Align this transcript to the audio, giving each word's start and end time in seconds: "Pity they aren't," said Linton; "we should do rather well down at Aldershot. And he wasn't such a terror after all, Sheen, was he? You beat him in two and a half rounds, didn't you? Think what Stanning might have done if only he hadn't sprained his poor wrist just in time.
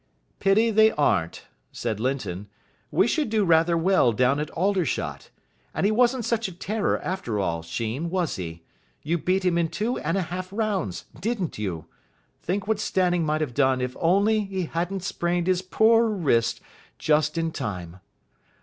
"Pity 0.39 0.71
they 0.71 0.89
aren't," 0.93 1.45
said 1.71 1.99
Linton; 1.99 2.47
"we 2.89 3.05
should 3.07 3.29
do 3.29 3.45
rather 3.45 3.77
well 3.77 4.11
down 4.13 4.39
at 4.39 4.49
Aldershot. 4.49 5.29
And 5.75 5.85
he 5.85 5.91
wasn't 5.91 6.25
such 6.25 6.47
a 6.47 6.51
terror 6.55 6.99
after 7.03 7.39
all, 7.39 7.61
Sheen, 7.61 8.09
was 8.09 8.37
he? 8.37 8.63
You 9.03 9.19
beat 9.19 9.45
him 9.45 9.59
in 9.59 9.67
two 9.67 9.99
and 9.99 10.17
a 10.17 10.23
half 10.23 10.51
rounds, 10.51 11.05
didn't 11.19 11.59
you? 11.59 11.85
Think 12.41 12.65
what 12.67 12.79
Stanning 12.79 13.23
might 13.23 13.41
have 13.41 13.53
done 13.53 13.79
if 13.79 13.95
only 13.99 14.39
he 14.45 14.63
hadn't 14.65 15.03
sprained 15.03 15.45
his 15.45 15.61
poor 15.61 16.09
wrist 16.09 16.61
just 16.97 17.37
in 17.37 17.51
time. 17.51 17.97